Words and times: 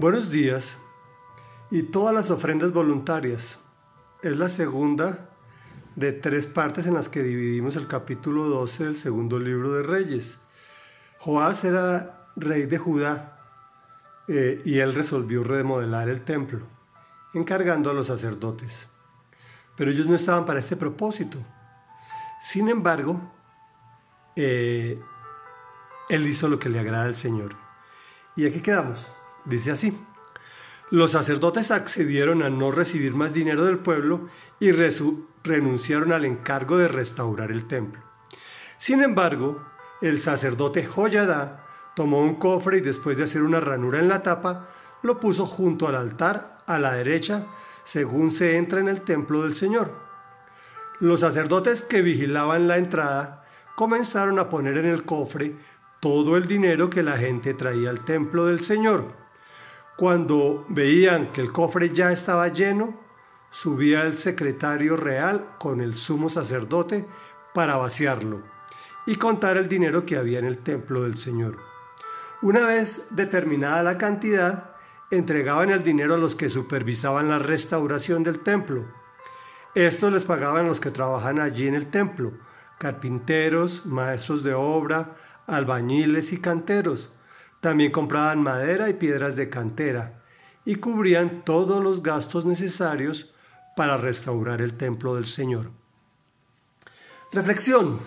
Buenos 0.00 0.30
días 0.30 0.82
y 1.70 1.82
todas 1.82 2.14
las 2.14 2.30
ofrendas 2.30 2.72
voluntarias. 2.72 3.58
Es 4.22 4.34
la 4.34 4.48
segunda 4.48 5.28
de 5.94 6.12
tres 6.12 6.46
partes 6.46 6.86
en 6.86 6.94
las 6.94 7.10
que 7.10 7.22
dividimos 7.22 7.76
el 7.76 7.86
capítulo 7.86 8.44
12 8.44 8.84
del 8.84 8.98
segundo 8.98 9.38
libro 9.38 9.74
de 9.74 9.82
Reyes. 9.82 10.38
Joás 11.18 11.64
era 11.64 12.30
rey 12.34 12.64
de 12.64 12.78
Judá 12.78 13.40
eh, 14.26 14.62
y 14.64 14.78
él 14.78 14.94
resolvió 14.94 15.44
remodelar 15.44 16.08
el 16.08 16.22
templo, 16.22 16.60
encargando 17.34 17.90
a 17.90 17.92
los 17.92 18.06
sacerdotes. 18.06 18.72
Pero 19.76 19.90
ellos 19.90 20.06
no 20.06 20.14
estaban 20.14 20.46
para 20.46 20.60
este 20.60 20.76
propósito. 20.76 21.36
Sin 22.40 22.70
embargo, 22.70 23.20
eh, 24.34 24.98
él 26.08 26.26
hizo 26.26 26.48
lo 26.48 26.58
que 26.58 26.70
le 26.70 26.78
agrada 26.78 27.04
al 27.04 27.16
Señor. 27.16 27.54
Y 28.34 28.46
aquí 28.46 28.62
quedamos. 28.62 29.12
Dice 29.44 29.70
así, 29.70 29.96
los 30.90 31.12
sacerdotes 31.12 31.70
accedieron 31.70 32.42
a 32.42 32.50
no 32.50 32.72
recibir 32.72 33.14
más 33.14 33.32
dinero 33.32 33.64
del 33.64 33.78
pueblo 33.78 34.28
y 34.58 34.72
renunciaron 34.72 36.12
al 36.12 36.24
encargo 36.24 36.78
de 36.78 36.88
restaurar 36.88 37.52
el 37.52 37.66
templo. 37.66 38.02
Sin 38.76 39.02
embargo, 39.02 39.64
el 40.02 40.20
sacerdote 40.20 40.84
Joyadá 40.84 41.64
tomó 41.94 42.20
un 42.20 42.36
cofre 42.36 42.78
y 42.78 42.80
después 42.80 43.16
de 43.16 43.24
hacer 43.24 43.42
una 43.42 43.60
ranura 43.60 44.00
en 44.00 44.08
la 44.08 44.22
tapa, 44.22 44.68
lo 45.02 45.20
puso 45.20 45.46
junto 45.46 45.86
al 45.86 45.94
altar 45.94 46.58
a 46.66 46.78
la 46.80 46.94
derecha, 46.94 47.46
según 47.84 48.32
se 48.32 48.56
entra 48.56 48.80
en 48.80 48.88
el 48.88 49.02
templo 49.02 49.44
del 49.44 49.54
Señor. 49.54 49.94
Los 50.98 51.20
sacerdotes 51.20 51.82
que 51.82 52.02
vigilaban 52.02 52.66
la 52.66 52.78
entrada 52.78 53.44
comenzaron 53.76 54.38
a 54.38 54.50
poner 54.50 54.76
en 54.76 54.86
el 54.86 55.04
cofre 55.04 55.54
todo 56.00 56.36
el 56.36 56.46
dinero 56.46 56.90
que 56.90 57.02
la 57.02 57.16
gente 57.16 57.54
traía 57.54 57.90
al 57.90 58.04
templo 58.04 58.46
del 58.46 58.64
Señor 58.64 59.19
cuando 60.00 60.64
veían 60.70 61.30
que 61.30 61.42
el 61.42 61.52
cofre 61.52 61.90
ya 61.92 62.10
estaba 62.10 62.48
lleno, 62.48 62.98
subía 63.50 64.04
el 64.04 64.16
secretario 64.16 64.96
real 64.96 65.56
con 65.58 65.82
el 65.82 65.94
sumo 65.94 66.30
sacerdote 66.30 67.06
para 67.52 67.76
vaciarlo 67.76 68.40
y 69.04 69.16
contar 69.16 69.58
el 69.58 69.68
dinero 69.68 70.06
que 70.06 70.16
había 70.16 70.38
en 70.38 70.46
el 70.46 70.56
templo 70.56 71.02
del 71.02 71.18
Señor. 71.18 71.58
Una 72.40 72.64
vez 72.64 73.08
determinada 73.10 73.82
la 73.82 73.98
cantidad, 73.98 74.70
entregaban 75.10 75.68
el 75.68 75.84
dinero 75.84 76.14
a 76.14 76.18
los 76.18 76.34
que 76.34 76.48
supervisaban 76.48 77.28
la 77.28 77.38
restauración 77.38 78.22
del 78.24 78.38
templo. 78.38 78.86
Esto 79.74 80.10
les 80.10 80.24
pagaban 80.24 80.66
los 80.66 80.80
que 80.80 80.90
trabajan 80.90 81.38
allí 81.38 81.68
en 81.68 81.74
el 81.74 81.90
templo, 81.90 82.32
carpinteros, 82.78 83.84
maestros 83.84 84.44
de 84.44 84.54
obra, 84.54 85.14
albañiles 85.46 86.32
y 86.32 86.40
canteros, 86.40 87.12
también 87.60 87.92
compraban 87.92 88.42
madera 88.42 88.88
y 88.88 88.94
piedras 88.94 89.36
de 89.36 89.50
cantera 89.50 90.22
y 90.64 90.76
cubrían 90.76 91.44
todos 91.44 91.82
los 91.82 92.02
gastos 92.02 92.44
necesarios 92.44 93.32
para 93.76 93.96
restaurar 93.96 94.60
el 94.60 94.74
templo 94.74 95.14
del 95.14 95.26
Señor. 95.26 95.70
Reflexión. 97.32 98.00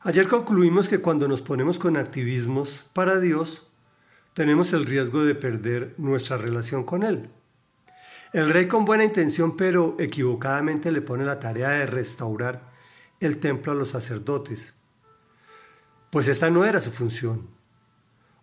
Ayer 0.00 0.28
concluimos 0.28 0.88
que 0.88 1.00
cuando 1.00 1.28
nos 1.28 1.42
ponemos 1.42 1.78
con 1.78 1.96
activismos 1.96 2.84
para 2.92 3.20
Dios, 3.20 3.68
tenemos 4.34 4.72
el 4.72 4.86
riesgo 4.86 5.24
de 5.24 5.34
perder 5.34 5.94
nuestra 5.98 6.36
relación 6.36 6.84
con 6.84 7.02
Él. 7.02 7.30
El 8.32 8.50
rey 8.50 8.66
con 8.66 8.84
buena 8.84 9.04
intención 9.04 9.56
pero 9.56 9.96
equivocadamente 9.98 10.90
le 10.90 11.02
pone 11.02 11.24
la 11.24 11.38
tarea 11.38 11.70
de 11.70 11.86
restaurar 11.86 12.72
el 13.20 13.38
templo 13.38 13.72
a 13.72 13.74
los 13.74 13.90
sacerdotes 13.90 14.72
pues 16.12 16.28
esta 16.28 16.50
no 16.50 16.66
era 16.66 16.78
su 16.82 16.90
función. 16.90 17.48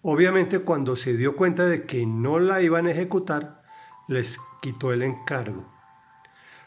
Obviamente 0.02 0.58
cuando 0.62 0.96
se 0.96 1.16
dio 1.16 1.36
cuenta 1.36 1.68
de 1.68 1.86
que 1.86 2.04
no 2.08 2.40
la 2.40 2.64
iban 2.64 2.88
a 2.88 2.92
ejecutar, 2.92 3.62
les 4.08 4.40
quitó 4.60 4.92
el 4.92 5.04
encargo. 5.04 5.72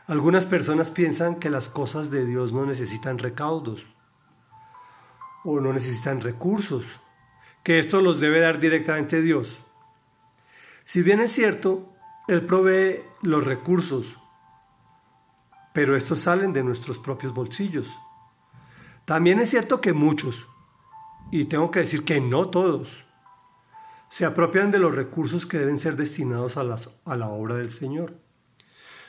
Algunas 0.06 0.44
personas 0.44 0.92
piensan 0.92 1.40
que 1.40 1.50
las 1.50 1.68
cosas 1.68 2.12
de 2.12 2.24
Dios 2.24 2.52
no 2.52 2.66
necesitan 2.66 3.18
recaudos 3.18 3.84
o 5.42 5.58
no 5.58 5.72
necesitan 5.72 6.20
recursos, 6.20 6.84
que 7.64 7.80
esto 7.80 8.00
los 8.00 8.20
debe 8.20 8.38
dar 8.38 8.60
directamente 8.60 9.22
Dios. 9.22 9.58
Si 10.84 11.02
bien 11.02 11.20
es 11.20 11.32
cierto, 11.32 11.92
Él 12.28 12.46
provee 12.46 13.02
los 13.22 13.44
recursos, 13.44 14.20
pero 15.72 15.96
estos 15.96 16.20
salen 16.20 16.52
de 16.52 16.62
nuestros 16.62 17.00
propios 17.00 17.34
bolsillos. 17.34 17.88
También 19.04 19.40
es 19.40 19.50
cierto 19.50 19.80
que 19.80 19.92
muchos, 19.92 20.46
y 21.32 21.46
tengo 21.46 21.70
que 21.70 21.80
decir 21.80 22.04
que 22.04 22.20
no 22.20 22.50
todos, 22.50 23.06
se 24.10 24.26
apropian 24.26 24.70
de 24.70 24.78
los 24.78 24.94
recursos 24.94 25.46
que 25.46 25.58
deben 25.58 25.78
ser 25.78 25.96
destinados 25.96 26.58
a, 26.58 26.60
a 26.60 27.16
la 27.16 27.28
obra 27.28 27.56
del 27.56 27.72
Señor. 27.72 28.18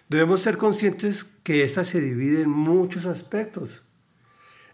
Debemos 0.07 0.39
ser 0.39 0.57
conscientes 0.57 1.25
que 1.25 1.65
ésta 1.65 1.83
se 1.83 1.99
divide 1.99 2.41
en 2.41 2.49
muchos 2.49 3.05
aspectos, 3.05 3.81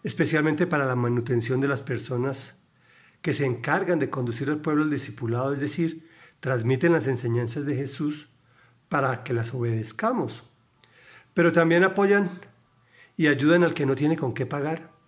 especialmente 0.04 0.68
para 0.68 0.86
la 0.86 0.94
manutención 0.94 1.60
de 1.60 1.66
las 1.66 1.82
personas 1.82 2.60
que 3.20 3.34
se 3.34 3.46
encargan 3.46 3.98
de 3.98 4.10
conducir 4.10 4.48
al 4.48 4.60
pueblo 4.60 4.84
al 4.84 4.90
discipulado, 4.90 5.52
es 5.52 5.58
decir, 5.58 6.08
transmiten 6.38 6.92
las 6.92 7.08
enseñanzas 7.08 7.66
de 7.66 7.74
Jesús 7.74 8.28
para 8.88 9.24
que 9.24 9.34
las 9.34 9.52
obedezcamos. 9.54 10.44
Pero 11.34 11.52
también 11.52 11.82
apoyan 11.82 12.30
y 13.16 13.26
ayudan 13.26 13.64
al 13.64 13.74
que 13.74 13.86
no 13.86 13.96
tiene 13.96 14.16
con 14.16 14.34
qué 14.34 14.46
pagar 14.46 14.99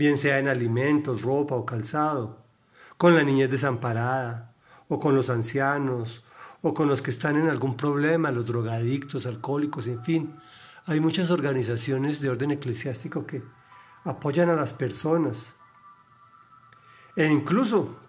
bien 0.00 0.16
sea 0.16 0.38
en 0.38 0.48
alimentos, 0.48 1.20
ropa 1.20 1.54
o 1.54 1.66
calzado, 1.66 2.42
con 2.96 3.14
la 3.14 3.22
niñez 3.22 3.50
desamparada, 3.50 4.54
o 4.88 4.98
con 4.98 5.14
los 5.14 5.28
ancianos, 5.28 6.24
o 6.62 6.72
con 6.72 6.88
los 6.88 7.02
que 7.02 7.10
están 7.10 7.36
en 7.36 7.50
algún 7.50 7.76
problema, 7.76 8.30
los 8.30 8.46
drogadictos, 8.46 9.26
alcohólicos, 9.26 9.86
en 9.88 10.02
fin. 10.02 10.40
Hay 10.86 11.00
muchas 11.00 11.30
organizaciones 11.30 12.22
de 12.22 12.30
orden 12.30 12.50
eclesiástico 12.50 13.26
que 13.26 13.42
apoyan 14.04 14.48
a 14.48 14.56
las 14.56 14.72
personas. 14.72 15.54
E 17.14 17.26
incluso 17.26 18.00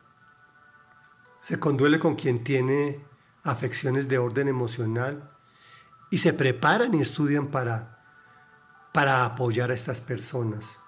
se 1.42 1.60
conduele 1.60 2.00
con 2.00 2.16
quien 2.16 2.42
tiene 2.42 3.04
afecciones 3.44 4.08
de 4.08 4.18
orden 4.18 4.48
emocional 4.48 5.30
y 6.10 6.20
se 6.20 6.32
preparan 6.32 6.96
y 6.96 7.02
estudian 7.02 7.48
para, 7.48 8.02
para 8.94 9.26
apoyar 9.26 9.72
a 9.72 9.74
estas 9.74 10.00
personas. 10.00 10.81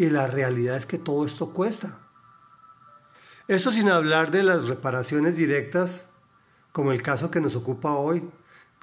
Y 0.00 0.08
la 0.08 0.26
realidad 0.26 0.78
es 0.78 0.86
que 0.86 0.96
todo 0.96 1.26
esto 1.26 1.52
cuesta. 1.52 1.98
Eso 3.48 3.70
sin 3.70 3.90
hablar 3.90 4.30
de 4.30 4.42
las 4.42 4.66
reparaciones 4.66 5.36
directas, 5.36 6.08
como 6.72 6.92
el 6.92 7.02
caso 7.02 7.30
que 7.30 7.42
nos 7.42 7.54
ocupa 7.54 7.92
hoy, 7.92 8.26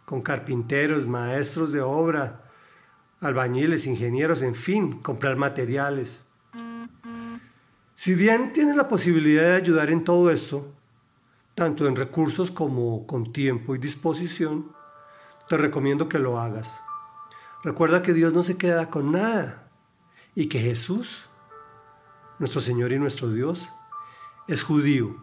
con 0.05 0.21
carpinteros, 0.21 1.07
maestros 1.07 1.71
de 1.71 1.81
obra, 1.81 2.43
albañiles, 3.19 3.87
ingenieros, 3.87 4.43
en 4.43 4.53
fin, 4.53 5.01
comprar 5.01 5.37
materiales. 5.37 6.23
Si 7.95 8.13
bien 8.13 8.53
tienes 8.53 8.75
la 8.75 8.87
posibilidad 8.87 9.41
de 9.41 9.55
ayudar 9.55 9.89
en 9.89 10.03
todo 10.03 10.29
esto, 10.29 10.71
tanto 11.55 11.87
en 11.87 11.95
recursos 11.95 12.51
como 12.51 13.07
con 13.07 13.33
tiempo 13.33 13.73
y 13.73 13.79
disposición, 13.79 14.71
te 15.49 15.57
recomiendo 15.57 16.09
que 16.09 16.19
lo 16.19 16.39
hagas. 16.39 16.69
Recuerda 17.63 18.03
que 18.03 18.13
Dios 18.13 18.33
no 18.33 18.43
se 18.43 18.55
queda 18.55 18.91
con 18.91 19.13
nada 19.13 19.66
y 20.39 20.49
que 20.49 20.59
Jesús, 20.59 21.27
nuestro 22.37 22.61
Señor 22.61 22.91
y 22.91 22.99
nuestro 22.99 23.31
Dios, 23.31 23.67
es 24.47 24.61
judío 24.61 25.15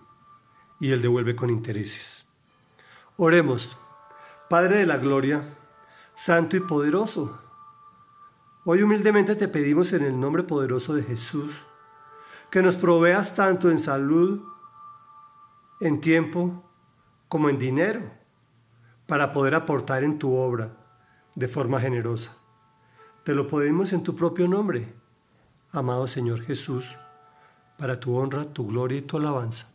y 0.81 0.91
Él 0.91 1.03
devuelve 1.03 1.37
con 1.37 1.51
intereses. 1.51 2.27
Oremos, 3.17 3.77
Padre 4.51 4.79
de 4.79 4.87
la 4.87 4.97
Gloria, 4.97 5.57
Santo 6.17 6.57
y 6.57 6.61
poderoso. 6.61 7.39
Hoy 8.65 8.83
humildemente 8.83 9.37
te 9.37 9.47
pedimos 9.47 9.93
en 9.93 10.03
el 10.03 10.19
nombre 10.19 10.43
poderoso 10.43 10.95
de 10.95 11.05
Jesús 11.05 11.63
que 12.51 12.61
nos 12.61 12.75
proveas 12.75 13.37
tanto 13.37 13.71
en 13.71 13.79
salud, 13.79 14.43
en 15.79 16.01
tiempo, 16.01 16.69
como 17.29 17.51
en 17.51 17.61
dinero, 17.61 18.01
para 19.07 19.33
poder 19.33 19.55
aportar 19.55 20.03
en 20.03 20.19
tu 20.19 20.35
obra 20.35 20.77
de 21.37 21.47
forma 21.47 21.79
generosa. 21.79 22.37
Te 23.23 23.33
lo 23.33 23.47
pedimos 23.47 23.93
en 23.93 24.03
tu 24.03 24.17
propio 24.17 24.49
nombre 24.49 25.04
amado 25.75 26.07
Señor 26.07 26.43
Jesús, 26.43 26.97
para 27.77 27.99
tu 27.99 28.17
honra, 28.17 28.45
tu 28.45 28.67
gloria 28.67 28.99
y 28.99 29.03
tu 29.03 29.17
alabanza. 29.17 29.73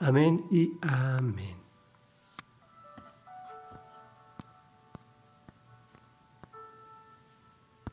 Amén 0.00 0.44
y 0.50 0.72
amén. 0.82 1.67